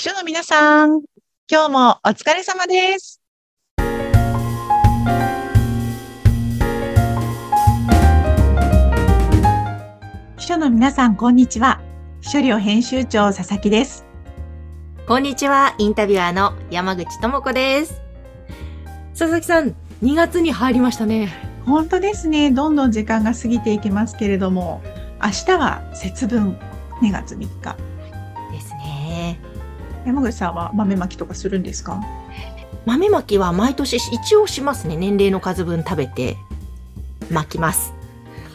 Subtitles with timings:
[0.00, 1.02] 秘書の皆さん、
[1.46, 3.20] 今日もお疲れ様です。
[10.38, 11.82] 秘書の皆さん、こんにちは。
[12.22, 14.06] 秘書寮編集長佐々木です。
[15.06, 18.00] こんにちは、インタビュアーの山口智子です。
[19.10, 21.28] 佐々木さん、2月に入りましたね。
[21.66, 22.50] 本当ですね。
[22.50, 24.80] どんどん時間が過ぎていきますけれども、
[25.22, 26.58] 明日は節分
[27.02, 27.89] 2月3日。
[30.06, 32.00] 山口さんは豆まきとかするんですか？
[32.86, 34.96] 豆まきは毎年一応しますね。
[34.96, 36.36] 年齢の数分食べて
[37.30, 37.92] 巻きます。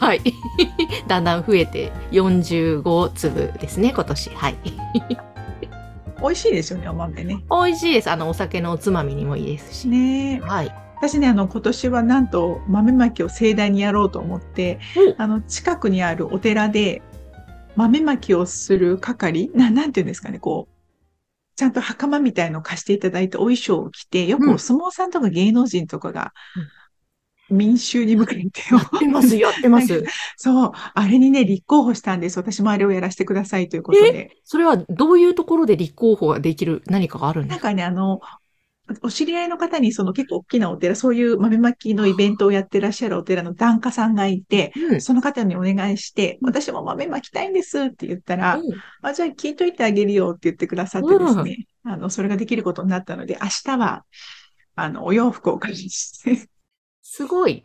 [0.00, 0.20] はい。
[1.06, 4.30] だんだん増えて45粒ですね、今年。
[4.30, 4.56] はい。
[6.20, 7.38] 美味しいですよね、お豆ね。
[7.50, 8.10] 美味しいです。
[8.10, 9.88] あの、お酒のおつまみにもいいですし。
[9.88, 10.74] ねえはい。
[10.96, 14.80] 私ね、あの、今年はなんと豆まきを盛大にやろうと思って、
[15.18, 17.02] おあの、近くにあるお寺で
[17.76, 20.75] 豆まきをする係な、なんていうんですかね、こう、
[21.56, 26.32] ちゃんと袴みたいのを貸していただいてお衣装を着て、よくうんお相撲さんとか芸能人とかが
[27.48, 30.04] 民衆に向かってやってます、やってます。
[30.36, 32.38] そう、あれにね、立候補したんです。
[32.38, 34.36] 私もあれをやらせてくださいということで。
[34.44, 37.68] それはどういうところで立候補ができる何かがあるんですか？
[37.68, 38.20] なんかね、あの、
[39.02, 45.00] お知り合いの方にその結構大きなお寺、そういう豆まきのイベントをやってらっしゃるお寺の檀家さんがいて、うん。
[45.00, 48.60] その方にお願いして、私も豆まきたいんですって言ったら、
[49.02, 54.04] あ、じゃあ聞いといてあげるよって言ってくださってですね、あの、それができることになったので、明日は、
[54.76, 56.48] あの、お洋服をお借りして、
[57.02, 57.64] すごい。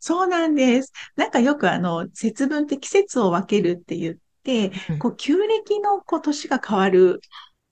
[0.00, 0.92] そうなんです。
[1.16, 7.20] なんかよくあの、節分って季節を分けるって言って、うんこう、旧暦のこう年が変わる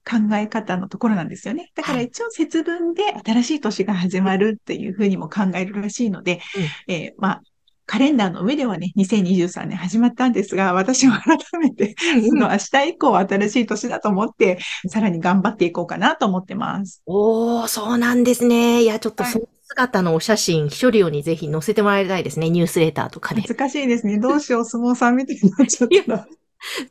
[0.08, 1.72] 考え方のところなんですよね。
[1.74, 6.40] だから一応節分で新しい年が始まるっていうふうにも考えるらしいので、
[6.86, 7.42] えーまあ、
[7.86, 11.94] カレンダーの上ではね、2023年始まったんですが、私は改めて、
[12.28, 17.02] その明日以降は新しい年だと思って、さらに頑張っていこうかなと思ってます。
[17.06, 18.82] おー、そうなんですね。
[18.82, 22.50] いや、ちょっとはいその姿のお写真、処理をにぜひ載せてもらいたいですね。
[22.50, 23.42] ニュースレターとかで。
[23.42, 24.18] 難しいですね。
[24.18, 26.26] どうしよう、相撲さんみたいになっちゃったら。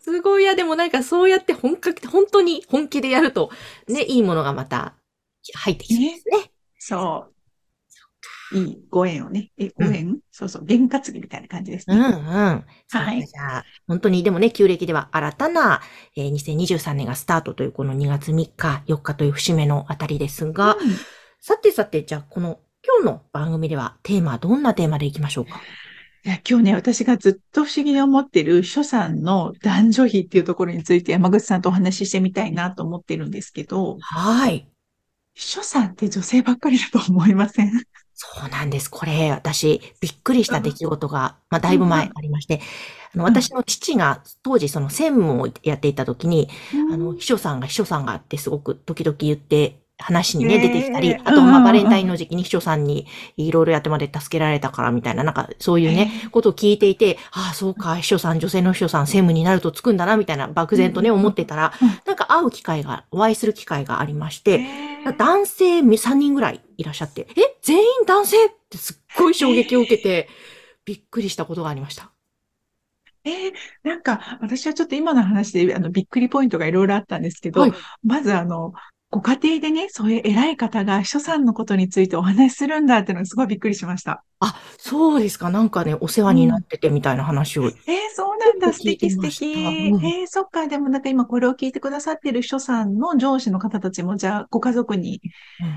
[0.02, 0.44] すごい。
[0.44, 3.52] いや、でもなんかそうやって本格的、本当に本気でやると、
[3.88, 4.96] ね、いいものがまた
[5.54, 6.52] 入ってきそうですね。
[6.80, 7.36] そう。
[8.50, 9.52] いいご縁をね。
[9.58, 10.66] え、ご縁、そうそう。
[10.66, 12.02] 験担ぎみたいな感じですうんね。
[12.02, 12.06] う
[12.58, 12.66] ん。
[12.88, 15.82] そうかはいじゃあ、本当に、でもね、旧暦では新たな、
[16.16, 21.06] えー2023年がスタートというこの2月3日、4日という節目のあたりですが、うん
[21.40, 25.68] さてさて、じゃあ、この今日の番組ではテーマ、どんなテーマでいきましょうか？
[26.26, 34.68] いや、今日ね、私がずっと不思議に思ってる秘書さんの男女比っていうところについて山口さんとお話ししてみたいなと思ってるんですけど、はい。
[35.36, 37.72] 秘書さんって女性ばっかりだと思いません？
[38.16, 38.90] そうなんです。
[38.90, 42.60] これ、私、びっくりした出来事が、まあ、だいぶ前ありまして、
[43.14, 46.50] あの、うん私の父が当時その専務をやっていた時に、
[46.92, 53.08] あの、秘書さんが秘書さんがってすごく時々言って、話にね、出てきたり、あと、まあ、バレンタインの時期に秘書さんに
[53.38, 64.66] いろいろやってまで助けられたからみたいな、なんか、そういうね、ことを聞いていて、ああ、そうか、秘書さん、女性の秘書さん、専務になるとつくんだな、みたいな、漠然とね、思ってたらうん、なんか会う機会が、お会いする機会がありまして、
[65.18, 70.28] 男性3人ぐらいいらっしゃって、え、全員男性ってすっごい衝撃を受けて、
[70.84, 72.12] びっくりしたことがありました。
[73.24, 77.74] えーなんか、私はちょっと今の話で、あの、びっくりポイントがいろいろあったんですけど、はい。
[78.04, 78.74] まずあの、
[79.12, 84.24] ご家庭でね、そういう偉い方が秘書さんのことについてお話しするんだっていうのがすごいびっくりしました。
[84.40, 85.50] あ、そうですか。
[85.50, 87.68] なんかね、お世話になっててみたいな話を。
[87.68, 87.72] えー
[88.14, 89.46] そうなんだ、素敵素敵。
[89.46, 95.22] うんえーそっか、でもなんか今これを聞いてくださってる秘書さんの上司の方たちも、じゃあご家族に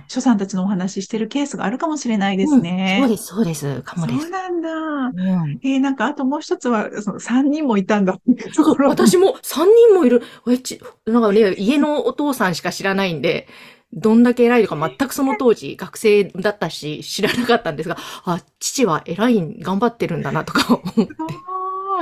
[0.09, 2.99] 書さんたちのお話ししてるケースがあるかもしれないですね。
[3.01, 3.83] そうです、そうです。
[3.83, 4.21] かもです。
[4.21, 4.71] そうなんだ。
[4.71, 8.19] うんえーなんかあともう一つは、その3人もいたんだ。
[8.89, 10.23] 私も3人もいる。
[10.49, 13.49] えち、なんかね、家のお父さんしか知らないんで、
[13.93, 21.09] どんだけ偉いのか全くその当時学生だったし知らなかったんですが、あ、父は偉い、頑張ってるんだなとか思って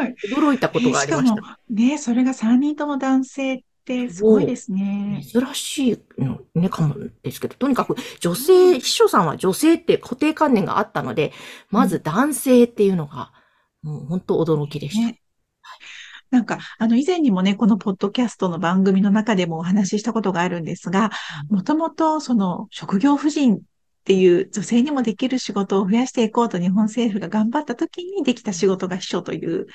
[0.04, 0.14] い。
[0.34, 4.74] 驚いたことがありましえーしかもね、それが3人とも男性ってすごいですた。
[4.74, 5.22] ね。
[5.24, 11.32] 珍しいのね、かもですけど、とにかく女性、秘書さんは女性って固定観念があったので、
[11.70, 13.32] まず男性っていうのが、
[13.82, 15.06] もう本当驚きでした。
[15.06, 15.20] ね
[16.30, 21.10] なんか、あの、以前にもね、このポッドキャストの番組の中でもお話ししたことがあるんですが、
[21.48, 23.60] もともとその職業婦人
[24.06, 29.66] っていう女性にもできる仕事を増やしていこうと日本政府が頑張った時にできた仕事が秘書という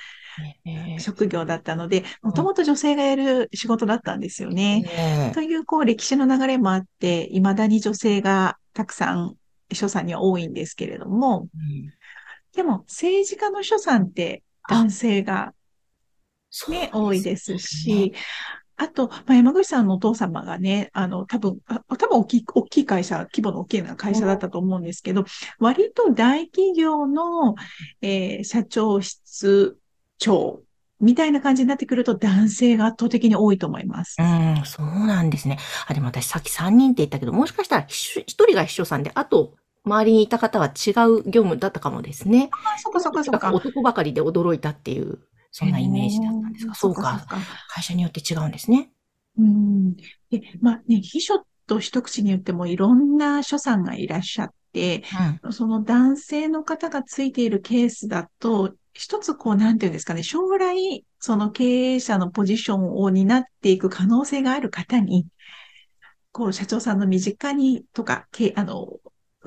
[0.63, 4.83] ね職業だったので、もともと女性がやる仕事だったんですよね。
[4.83, 9.35] ねという、こう、歴史の流れもあって、未だに女性がたくさん
[9.69, 11.91] 秘書さんには多いんですけれども、うん。
[12.55, 15.53] でも政治家の秘書さんって男性が
[16.69, 18.13] ね、多いですし、
[18.81, 25.23] あと、まあ、山口さんのお父様がね、あの、多分、あ多分大きい、大きい会社、規模の大きな会社だったと思うんですけど、
[25.59, 27.53] 割と大企業の、
[28.01, 29.77] えー社長室
[30.17, 30.63] 長
[30.99, 34.15] みたいな感じになってくると男性が圧倒的に多いと思います。
[34.19, 35.59] うん、そうなんですね。
[35.87, 42.49] あ、でも私さっき3人って言ったけど、もしかしたら1人が秘書さんで、あと、周りにいた方は違う業務だったかもですね。
[42.51, 43.53] あ、そっかそっかそっか。
[43.53, 45.19] 男ばかりで驚いたっていう、
[45.51, 47.25] そんなイメージだったんですが、そうか。
[47.69, 48.91] 会社によって違うんですね。
[49.37, 49.95] うん。
[49.95, 55.03] で、まあね、秘書と一口に言ってもいろんな所さんがいらっしゃって、
[55.43, 55.53] うん。
[55.53, 65.27] その男性の方がついているケースだと、一つこう、なんていうんですかね、将来、その経営者のポジションを担っていく可能性がある方に、
[66.31, 68.87] こう、社長さんの身近にとか、けあの、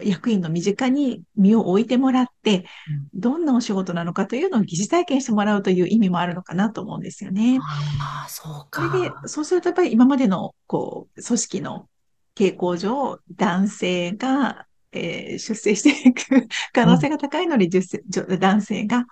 [0.03, 2.67] 役員の身近に身を置いてもらって、
[3.15, 7.59] どんなお仕事なのかというのを疑似体験してもらうという意味もあるのかなと思うんですよね。
[7.63, 8.83] ああ、そうそか。
[8.83, 11.89] れで、そうするとやっぱり今までの、こう、組織の
[12.35, 19.05] 傾向上、男性が、えー出世していく可能性が高いのに、出世女男性が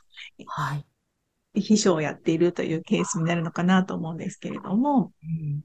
[0.46, 0.86] はい。
[1.54, 5.60] 秘書をやっているというケースになるのかなと思うんですけれども、うん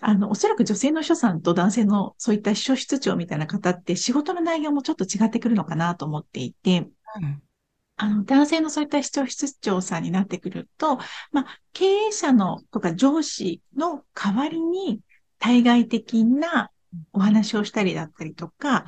[0.00, 6.88] あの、おそらく女性の秘書さんと男性のそういった秘書室長みたいな方って仕事の内容もちょっと違ってくるのかなと思っていて、
[7.20, 7.42] うん。
[7.96, 10.98] あの、男性のそういった秘書室長さんになってくると、
[11.32, 15.00] まあ、経営者のとか上司の代わりに
[15.40, 16.70] 対外的な
[17.12, 18.84] お話をしたりだったりとか、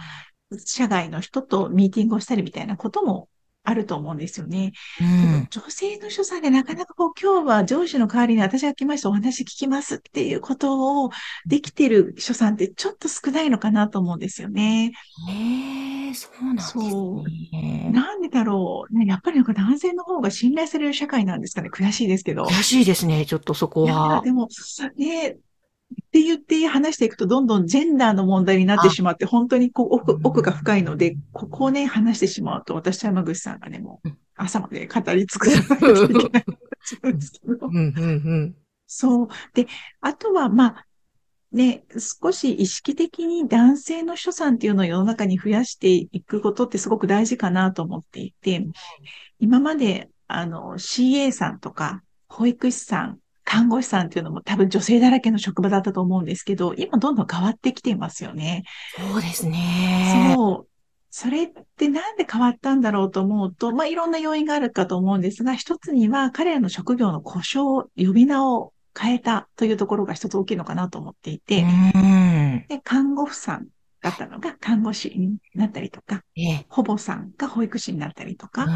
[0.65, 3.29] 社外の人とミーティングをしたりみたいなことも
[3.63, 4.73] あると思うんですよね。
[5.01, 5.47] うん。
[5.51, 11.11] 女性の所さんでなかなかこう今日は上司の代わりに私が来ましたお話聞きますっていうことを
[11.47, 14.93] できてる所さんってちょっと少ないのかなと思うんですよね。
[15.29, 17.91] へえ、そうなんですそね。
[17.93, 18.99] なんでだろう。
[18.99, 21.69] ね、やっぱりなんか男性の方が信頼される社会なんですかね。
[21.69, 22.45] 悔しいですけど。
[22.45, 24.23] 悔しいですね、ちょっとそこは。
[24.25, 24.49] でも、
[24.97, 25.37] ね、
[26.11, 34.19] って言って話していくと、どんどんジェンダーの問題になってしまって、本当にこう奥奥が深いので、ここをね、話してしまうと、私と山口さんがね、もううん。
[34.35, 36.45] 朝まで語り尽くさないといけない。
[38.87, 39.29] そう。
[39.55, 39.69] で、
[40.01, 40.87] あとは、まあ、
[41.53, 41.85] ね、
[42.23, 48.67] 少し意識的に男性の秘書さんっていうのを世の中に増やしていくことってすごく大事かなと思っていて、
[49.39, 58.65] 今まで、あの、CA さんとか、保育士さん、看護師さんっていうのも多分女性だらけの職場だったと思うんですけど、今どんどん変わってきていますよね。
[58.97, 60.35] そうですね。
[60.37, 60.71] そう。
[61.13, 71.65] それってなんで変わったんだろうと思うと、まあ、いろんな要因があるかと思うんですが、一つには彼らの職業の故障、呼び名を変えたというところが一つ大きいのかなと思っていて、
[71.95, 72.65] うん。
[72.69, 73.67] で、看護婦さん
[74.03, 74.41] だったの？
[74.41, 76.67] が看護師になったりとか、ええ。
[76.69, 78.71] 保母さんが保育士になったりとか、うん。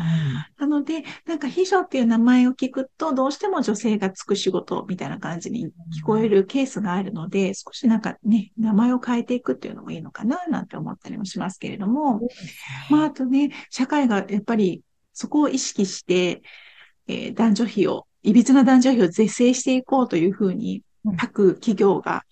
[0.58, 12.20] なので、なんか秘書っていう名前を聞くと、どうしても女性がつく仕事みたいな感じに聞こえるケースがあるので、少しなんかね、名前を変えていくっていうのもいいのかな、なんて思ったりもしますけれども、
[12.90, 14.82] まあ、あとね、社会がやっぱり
[15.12, 16.42] そこを意識して、
[17.08, 22.22] えー男女比を、いびつな男女比を是正していこうというふうにうん、各企業が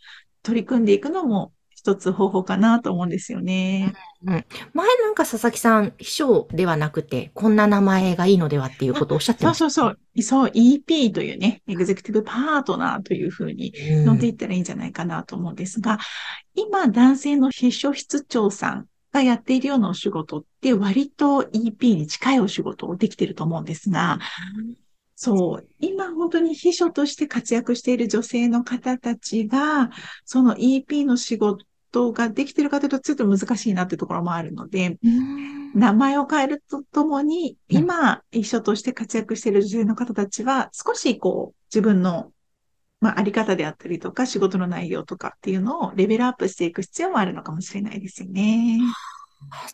[0.43, 1.53] 取り組んでいくのも
[1.83, 3.93] 一つ方法かなと思うんですよね。
[4.23, 9.71] 前なんか佐々木さん、秘書ではなくて、こんな名前がいいのではっていうことをおっしゃってそうました。
[9.71, 10.23] そうそう。
[10.23, 15.99] そう、EP というね、エグゼクティブパートナーというふうにうん呼んでいったらいいんじゃないかなと思うんですが、
[16.55, 24.21] 今、男性の秘書室長さんがやっているようなお仕事って割と EP に近いお仕事をできていると思うんですが、
[25.17, 29.91] そう、今本当に秘書として活躍している女性の方たちが、
[30.25, 31.65] その EP の仕事
[32.13, 42.31] ができているかというとちょっと難しいなっていうところもあるので、うん名前を変えるとともに、うん今、秘書として活躍している女性の方たちは、少しこう、自分の、
[43.01, 48.81] まあ、あり方であったりとか、仕事の内容とかっていうのをレベルアップしていく必要もあるのかもしれないですよね。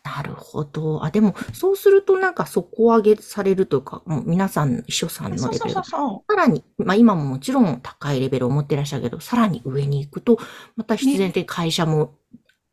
[0.03, 1.03] なるほど。
[1.03, 5.97] あ、でも、そうするとなんか底上げされるというか、もう皆さん、秘書さんのレベルがさ
[6.35, 10.37] らに、まあ今ももちろん高いレベルを持ってらっしゃるけど、さらに上に行くと、
[10.75, 12.15] また必然的に会社も、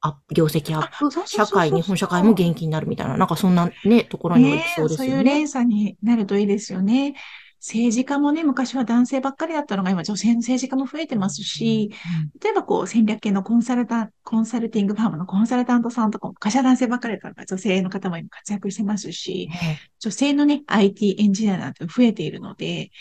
[0.00, 5.34] アップ業績アップ社会、日本社会も元気になるみたいな、なんかそんなね、ところにも行ねきそうですそういうよね。
[5.34, 7.14] 連鎖になるといいですよね。
[7.66, 11.90] 政治家もね、昔は男性ばっかりだったのが、今女性の政治家も増えてますし、
[12.40, 22.92] 例えばこう戦略系のコンサルタン、コンサルティングファームのコンサルタントさんとかも、昔は男性ばっかりだったのが女性の方も今活躍してますし、ね女性のね、IT エンジニアなんて増えているので、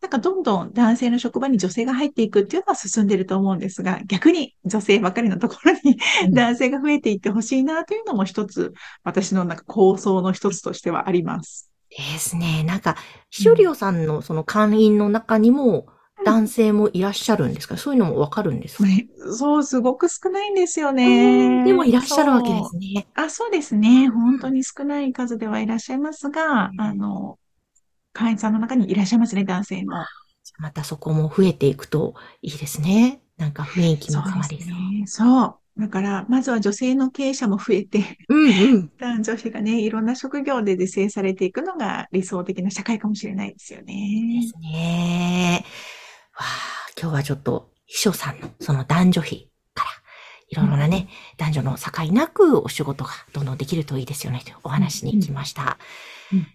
[0.00, 6.32] なんかどんどん男性の職場に女性が入っていくっていうのは進んでると思うんですが、逆に女性ばっかりのところにうん。
[6.32, 8.72] 男性が増えていってほしいなというのも一つ、
[9.02, 11.67] 私のなんか構想の一つとしてはあります。
[11.90, 12.64] ですね。
[12.64, 12.96] なんか、
[13.30, 15.86] 秘書寮さんのその会員の中にも、
[16.24, 17.76] 男性もいらっしゃるんですか？
[17.76, 21.64] そういうのもわかるんですか、ねそう、すごく少ないんですよね。
[21.64, 23.06] でもいらっしゃるわけですね。
[23.14, 24.08] あ、そうですね。
[24.08, 27.38] 本当に少ない数ではいらっしゃいますが、あの、
[28.12, 30.04] 会員さんの中にいらっしゃいますね、男性も。
[30.58, 33.20] またそこも増えていくといいですね。
[33.36, 34.74] なんか雰囲気も変わりそう。
[35.00, 35.57] ね、そう。
[35.78, 44.42] だから、まずは女性の経営者も増えて、うんうん、男女比がね、いろんな職業で是正されていくのが理想的な社会かもしれないですよね。
[44.42, 45.64] ですね。
[46.34, 49.90] わあ、今日はちょっと、秘書さんのその男女比から、
[50.50, 55.78] いろいろなね、うん、男女の境なくお仕事がどんどんできるといいですよね、というお話に来ました。
[56.32, 56.46] うんうん、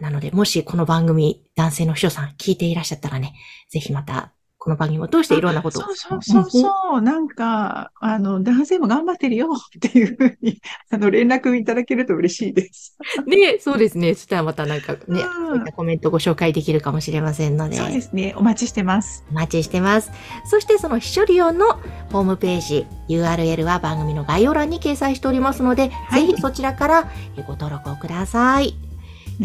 [0.00, 3.32] なので、もしこの番組、男性の秘書さん聞いていらっしゃったらね、
[3.70, 4.32] ぜひまた
[4.62, 5.82] この番組を通していろんなことを？
[5.82, 7.02] そうそうそうそう。
[7.02, 12.96] なんか、あの、男性も頑張ってるよっていうふうに、あの、連絡いただけると嬉しいです。
[13.26, 14.14] ね、そうですね。
[14.14, 17.74] そしたらまたなんかね、うん、そういったコメントご紹介できるかもしれませんので。
[17.74, 18.34] そうですね。
[18.36, 19.24] お待ちしてます。
[19.32, 20.12] お待ちしてます。
[20.44, 21.80] そしてその秘書利用の
[22.12, 27.10] ホームページ、URL は番組の概要欄に掲載しておりますので、はい、ぜひそちらから
[27.48, 28.76] ご登録をください。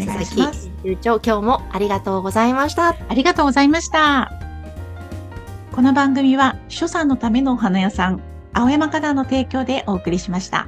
[0.00, 0.70] お願いします。
[0.84, 2.94] 流長、今日もありがとうございました。
[3.08, 4.47] ありがとうございました。
[5.78, 8.20] この番組は、秘書さんのためのお花屋さん、
[8.52, 10.66] 青山花壇の提供でお送りしました。